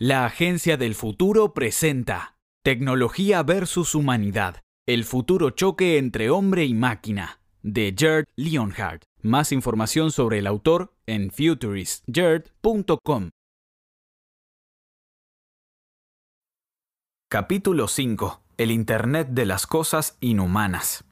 [0.00, 4.60] La Agencia del Futuro presenta Tecnología versus Humanidad.
[4.88, 7.40] El futuro choque entre hombre y máquina.
[7.62, 9.04] De Gerd Leonhardt.
[9.22, 13.30] Más información sobre el autor en futuristgerd.com.
[17.30, 18.42] Capítulo 5.
[18.56, 21.04] El Internet de las Cosas Inhumanas.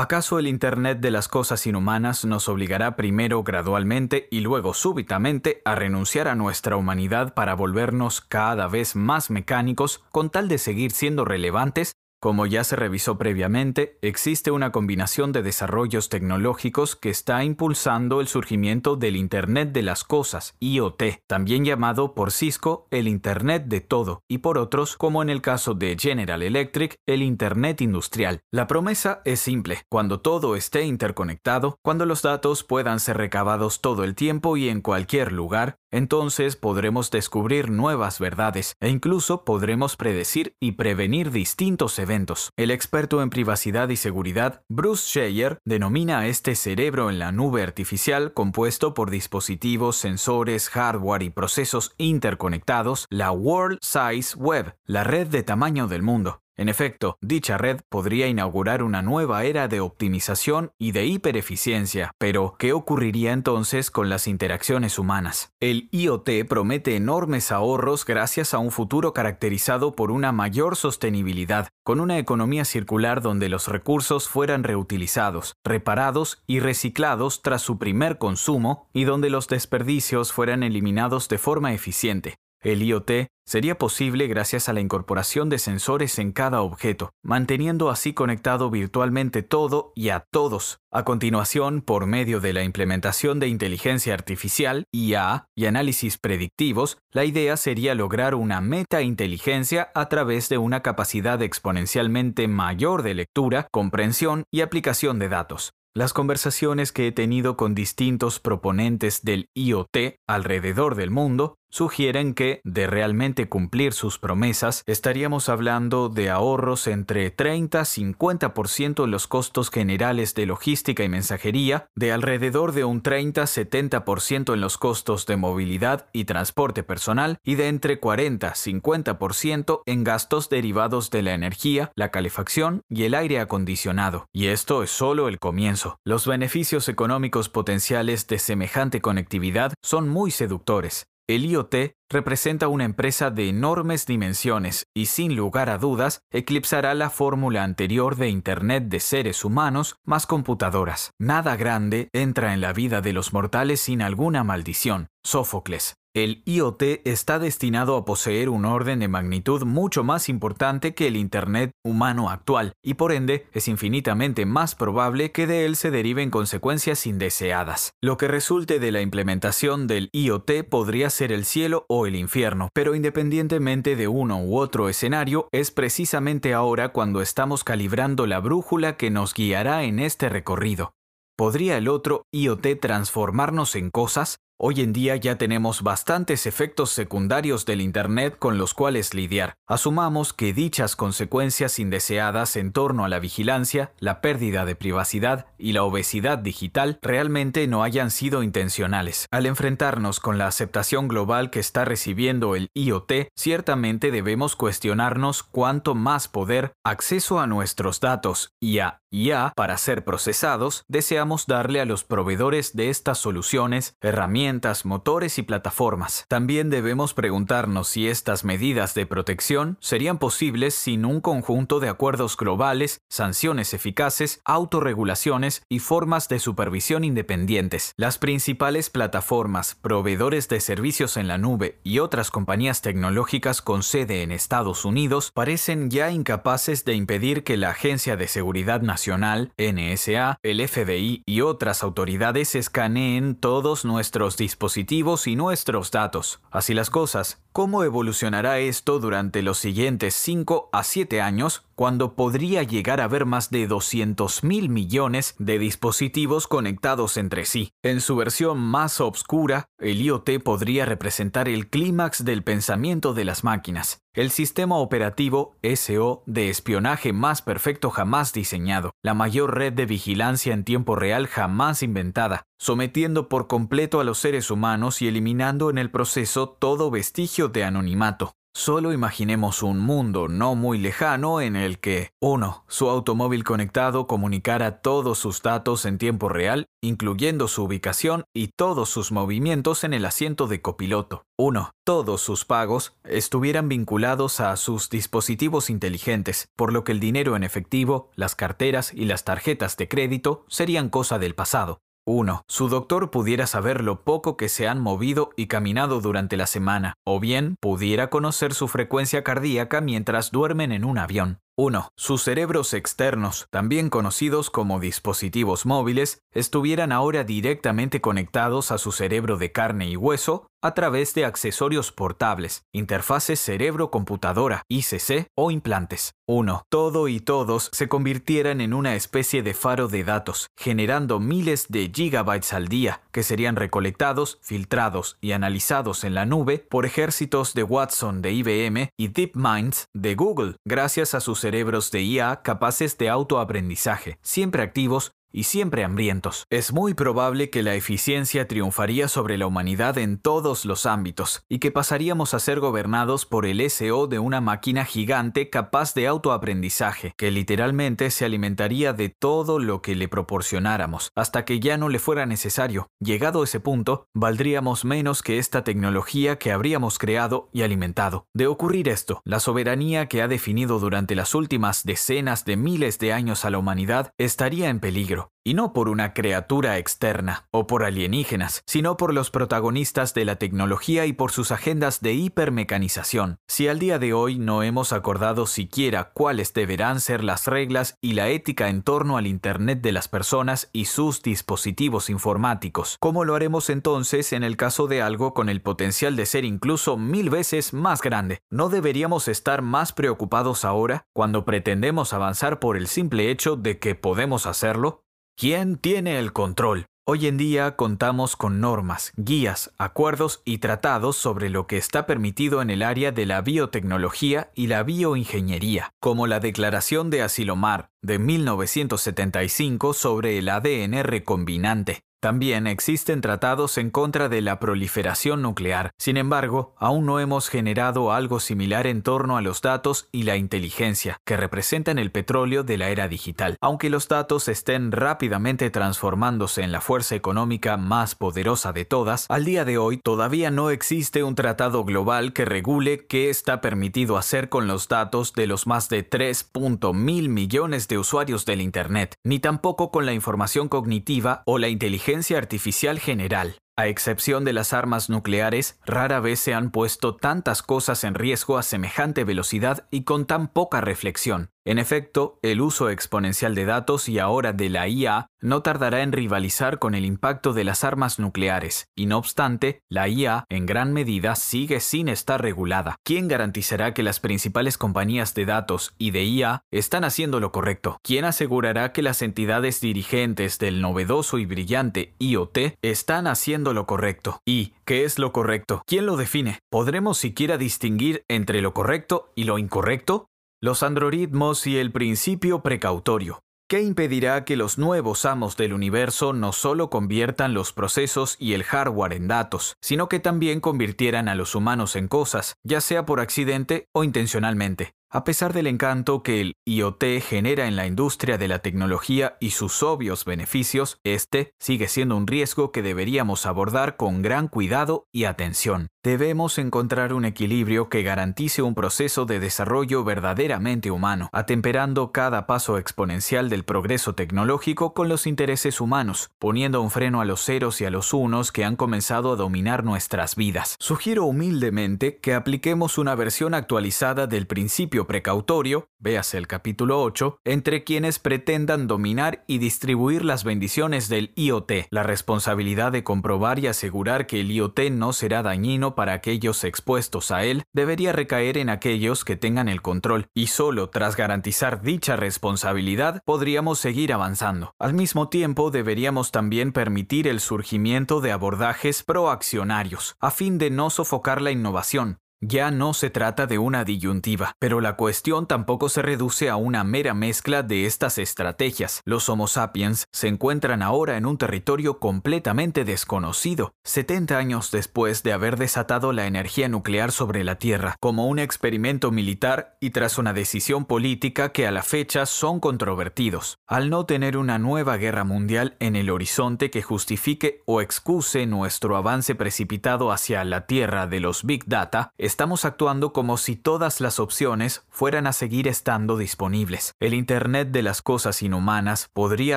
[0.00, 5.74] ¿Acaso el Internet de las cosas inhumanas nos obligará primero gradualmente y luego súbitamente a
[5.74, 11.24] renunciar a nuestra humanidad para volvernos cada vez más mecánicos con tal de seguir siendo
[11.24, 18.20] relevantes como ya se revisó previamente, existe una combinación de desarrollos tecnológicos que está impulsando
[18.20, 23.80] el surgimiento del Internet de las Cosas, IoT, también llamado por Cisco el Internet de
[23.80, 28.40] todo, y por otros, como en el caso de General Electric, el Internet industrial.
[28.50, 34.02] La promesa es simple, cuando todo esté interconectado, cuando los datos puedan ser recabados todo
[34.02, 40.54] el tiempo y en cualquier lugar, entonces podremos descubrir nuevas verdades e incluso podremos predecir
[40.60, 42.07] y prevenir distintos eventos.
[42.56, 47.62] El experto en privacidad y seguridad, Bruce Scheyer, denomina a este cerebro en la nube
[47.62, 55.26] artificial compuesto por dispositivos, sensores, hardware y procesos interconectados la World Size Web, la red
[55.26, 56.40] de tamaño del mundo.
[56.58, 62.56] En efecto, dicha red podría inaugurar una nueva era de optimización y de hipereficiencia, pero
[62.58, 65.52] ¿qué ocurriría entonces con las interacciones humanas?
[65.60, 72.00] El IoT promete enormes ahorros gracias a un futuro caracterizado por una mayor sostenibilidad, con
[72.00, 78.88] una economía circular donde los recursos fueran reutilizados, reparados y reciclados tras su primer consumo
[78.92, 82.34] y donde los desperdicios fueran eliminados de forma eficiente.
[82.60, 88.12] El IoT sería posible gracias a la incorporación de sensores en cada objeto, manteniendo así
[88.12, 90.80] conectado virtualmente todo y a todos.
[90.90, 97.24] A continuación, por medio de la implementación de inteligencia artificial, IA, y análisis predictivos, la
[97.24, 104.44] idea sería lograr una meta-inteligencia a través de una capacidad exponencialmente mayor de lectura, comprensión
[104.50, 105.72] y aplicación de datos.
[105.94, 112.60] Las conversaciones que he tenido con distintos proponentes del IoT alrededor del mundo sugieren que,
[112.64, 120.34] de realmente cumplir sus promesas, estaríamos hablando de ahorros entre 30-50% en los costos generales
[120.34, 126.24] de logística y mensajería, de alrededor de un 30-70% en los costos de movilidad y
[126.24, 133.04] transporte personal y de entre 40-50% en gastos derivados de la energía, la calefacción y
[133.04, 134.26] el aire acondicionado.
[134.32, 135.98] Y esto es solo el comienzo.
[136.04, 141.06] Los beneficios económicos potenciales de semejante conectividad son muy seductores.
[141.28, 147.10] El IoT representa una empresa de enormes dimensiones y sin lugar a dudas eclipsará la
[147.10, 151.10] fórmula anterior de Internet de seres humanos más computadoras.
[151.20, 155.08] Nada grande entra en la vida de los mortales sin alguna maldición.
[155.22, 155.96] Sófocles.
[156.18, 161.16] El IoT está destinado a poseer un orden de magnitud mucho más importante que el
[161.16, 166.30] Internet humano actual, y por ende es infinitamente más probable que de él se deriven
[166.30, 167.92] consecuencias indeseadas.
[168.02, 172.68] Lo que resulte de la implementación del IoT podría ser el cielo o el infierno,
[172.74, 178.96] pero independientemente de uno u otro escenario, es precisamente ahora cuando estamos calibrando la brújula
[178.96, 180.94] que nos guiará en este recorrido.
[181.36, 184.38] ¿Podría el otro IoT transformarnos en cosas?
[184.60, 189.54] Hoy en día ya tenemos bastantes efectos secundarios del Internet con los cuales lidiar.
[189.68, 195.74] Asumamos que dichas consecuencias indeseadas en torno a la vigilancia, la pérdida de privacidad y
[195.74, 199.28] la obesidad digital realmente no hayan sido intencionales.
[199.30, 205.94] Al enfrentarnos con la aceptación global que está recibiendo el IoT, ciertamente debemos cuestionarnos cuánto
[205.94, 211.84] más poder, acceso a nuestros datos y a IA para ser procesados deseamos darle a
[211.86, 216.24] los proveedores de estas soluciones herramientas motores y plataformas.
[216.28, 222.36] También debemos preguntarnos si estas medidas de protección serían posibles sin un conjunto de acuerdos
[222.36, 227.94] globales, sanciones eficaces, autorregulaciones y formas de supervisión independientes.
[227.96, 234.22] Las principales plataformas, proveedores de servicios en la nube y otras compañías tecnológicas con sede
[234.22, 240.38] en Estados Unidos parecen ya incapaces de impedir que la Agencia de Seguridad Nacional, NSA,
[240.42, 246.40] el FBI y otras autoridades escaneen todos nuestros dispositivos y nuestros datos.
[246.50, 251.64] Así las cosas, ¿cómo evolucionará esto durante los siguientes 5 a 7 años?
[251.78, 257.70] cuando podría llegar a haber más de 200 mil millones de dispositivos conectados entre sí.
[257.84, 263.44] En su versión más obscura, el IoT podría representar el clímax del pensamiento de las
[263.44, 269.86] máquinas, el sistema operativo SO de espionaje más perfecto jamás diseñado, la mayor red de
[269.86, 275.70] vigilancia en tiempo real jamás inventada, sometiendo por completo a los seres humanos y eliminando
[275.70, 278.34] en el proceso todo vestigio de anonimato.
[278.58, 282.64] Solo imaginemos un mundo no muy lejano en el que 1.
[282.66, 288.88] Su automóvil conectado comunicara todos sus datos en tiempo real, incluyendo su ubicación y todos
[288.88, 291.22] sus movimientos en el asiento de copiloto.
[291.38, 291.70] 1.
[291.84, 297.44] Todos sus pagos estuvieran vinculados a sus dispositivos inteligentes, por lo que el dinero en
[297.44, 301.78] efectivo, las carteras y las tarjetas de crédito serían cosa del pasado.
[302.08, 302.42] 1.
[302.48, 306.94] Su doctor pudiera saber lo poco que se han movido y caminado durante la semana,
[307.04, 311.40] o bien pudiera conocer su frecuencia cardíaca mientras duermen en un avión.
[311.60, 311.90] 1.
[311.96, 319.38] Sus cerebros externos, también conocidos como dispositivos móviles, estuvieran ahora directamente conectados a su cerebro
[319.38, 326.14] de carne y hueso a través de accesorios portables, interfaces cerebro-computadora, ICC o implantes.
[326.28, 326.62] 1.
[326.68, 331.90] Todo y todos se convirtieran en una especie de faro de datos, generando miles de
[331.92, 337.64] gigabytes al día, que serían recolectados, filtrados y analizados en la nube por ejércitos de
[337.64, 343.08] Watson de IBM y DeepMinds de Google, gracias a sus cerebros de IA capaces de
[343.08, 346.46] autoaprendizaje, siempre activos y siempre hambrientos.
[346.50, 351.58] Es muy probable que la eficiencia triunfaría sobre la humanidad en todos los ámbitos y
[351.58, 357.14] que pasaríamos a ser gobernados por el SO de una máquina gigante capaz de autoaprendizaje,
[357.16, 361.98] que literalmente se alimentaría de todo lo que le proporcionáramos, hasta que ya no le
[361.98, 362.90] fuera necesario.
[363.00, 368.26] Llegado ese punto, valdríamos menos que esta tecnología que habríamos creado y alimentado.
[368.34, 373.12] De ocurrir esto, la soberanía que ha definido durante las últimas decenas de miles de
[373.12, 375.17] años a la humanidad estaría en peligro
[375.48, 380.36] y no por una criatura externa o por alienígenas, sino por los protagonistas de la
[380.36, 383.38] tecnología y por sus agendas de hipermecanización.
[383.48, 388.12] Si al día de hoy no hemos acordado siquiera cuáles deberán ser las reglas y
[388.12, 393.34] la ética en torno al Internet de las personas y sus dispositivos informáticos, ¿cómo lo
[393.34, 397.72] haremos entonces en el caso de algo con el potencial de ser incluso mil veces
[397.72, 398.42] más grande?
[398.50, 403.94] ¿No deberíamos estar más preocupados ahora cuando pretendemos avanzar por el simple hecho de que
[403.94, 405.04] podemos hacerlo?
[405.40, 406.86] ¿Quién tiene el control?
[407.06, 412.60] Hoy en día contamos con normas, guías, acuerdos y tratados sobre lo que está permitido
[412.60, 418.18] en el área de la biotecnología y la bioingeniería, como la Declaración de Asilomar de
[418.18, 425.90] 1975 sobre el ADN recombinante, también existen tratados en contra de la proliferación nuclear.
[425.98, 430.36] Sin embargo, aún no hemos generado algo similar en torno a los datos y la
[430.36, 433.56] inteligencia, que representan el petróleo de la era digital.
[433.60, 439.44] Aunque los datos estén rápidamente transformándose en la fuerza económica más poderosa de todas, al
[439.44, 444.48] día de hoy todavía no existe un tratado global que regule qué está permitido hacer
[444.48, 449.92] con los datos de los más de 3.000 millones de usuarios del Internet, ni tampoco
[449.92, 453.54] con la información cognitiva o la inteligencia artificial general.
[453.78, 458.58] A excepción de las armas nucleares, rara vez se han puesto tantas cosas en riesgo
[458.58, 461.52] a semejante velocidad y con tan poca reflexión.
[461.68, 466.12] En efecto, el uso exponencial de datos y ahora de la IA no tardará en
[466.12, 470.94] rivalizar con el impacto de las armas nucleares, y no obstante, la IA en gran
[470.94, 472.96] medida sigue sin estar regulada.
[473.04, 478.00] ¿Quién garantizará que las principales compañías de datos y de IA están haciendo lo correcto?
[478.02, 484.40] ¿Quién asegurará que las entidades dirigentes del novedoso y brillante IoT están haciendo lo correcto?
[484.44, 485.82] ¿Y qué es lo correcto?
[485.86, 486.60] ¿Quién lo define?
[486.70, 490.28] ¿Podremos siquiera distinguir entre lo correcto y lo incorrecto?
[490.60, 493.40] Los androritmos y el principio precautorio.
[493.70, 498.64] ¿Qué impedirá que los nuevos amos del universo no solo conviertan los procesos y el
[498.64, 503.20] hardware en datos, sino que también convirtieran a los humanos en cosas, ya sea por
[503.20, 504.94] accidente o intencionalmente?
[505.10, 509.52] A pesar del encanto que el IoT genera en la industria de la tecnología y
[509.52, 515.24] sus obvios beneficios, este sigue siendo un riesgo que deberíamos abordar con gran cuidado y
[515.24, 515.88] atención.
[516.04, 522.76] Debemos encontrar un equilibrio que garantice un proceso de desarrollo verdaderamente humano, atemperando cada paso
[522.76, 527.86] exponencial del progreso tecnológico con los intereses humanos, poniendo un freno a los ceros y
[527.86, 530.76] a los unos que han comenzado a dominar nuestras vidas.
[530.78, 537.84] Sugiero humildemente que apliquemos una versión actualizada del principio precautorio, véase el capítulo 8, entre
[537.84, 541.88] quienes pretendan dominar y distribuir las bendiciones del IoT.
[541.90, 547.30] La responsabilidad de comprobar y asegurar que el IoT no será dañino para aquellos expuestos
[547.30, 552.16] a él debería recaer en aquellos que tengan el control, y solo tras garantizar dicha
[552.16, 554.74] responsabilidad podríamos seguir avanzando.
[554.78, 560.90] Al mismo tiempo, deberíamos también permitir el surgimiento de abordajes proaccionarios, a fin de no
[560.90, 566.02] sofocar la innovación, ya no se trata de una disyuntiva, pero la cuestión tampoco se
[566.02, 569.02] reduce a una mera mezcla de estas estrategias.
[569.04, 575.32] Los Homo sapiens se encuentran ahora en un territorio completamente desconocido, 70 años después de
[575.32, 580.32] haber desatado la energía nuclear sobre la Tierra, como un experimento militar y tras una
[580.32, 583.58] decisión política que a la fecha son controvertidos.
[583.66, 588.96] Al no tener una nueva guerra mundial en el horizonte que justifique o excuse nuestro
[588.96, 594.20] avance precipitado hacia la Tierra de los Big Data, estamos actuando como si todas las
[594.20, 596.94] opciones fueran a seguir estando disponibles.
[597.00, 599.56] El Internet de las cosas inhumanas podría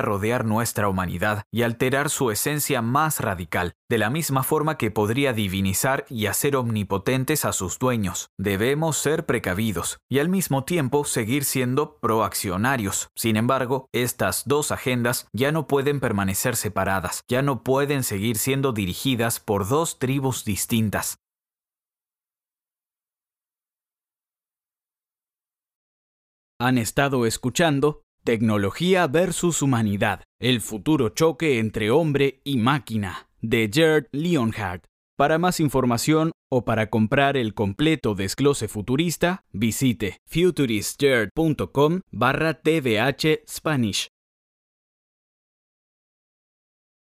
[0.00, 5.34] rodear nuestra humanidad y alterar su esencia más radical, de la misma forma que podría
[5.34, 8.30] divinizar y hacer omnipotentes a sus dueños.
[8.38, 13.10] Debemos ser precavidos y al mismo tiempo seguir siendo proaccionarios.
[13.14, 18.72] Sin embargo, estas dos agendas ya no pueden permanecer separadas, ya no pueden seguir siendo
[18.72, 21.18] dirigidas por dos tribus distintas.
[26.64, 34.06] Han estado escuchando Tecnología versus Humanidad, el futuro choque entre hombre y máquina, de Gerd
[34.12, 34.84] Leonhardt.
[35.18, 44.11] Para más información o para comprar el completo desglose futurista, visite futuristgerd.com barra tvh Spanish.